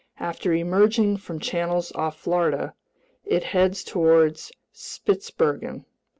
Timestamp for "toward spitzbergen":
3.83-5.85